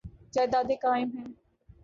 [0.33, 1.31] جائیدادیں قائم ہیں۔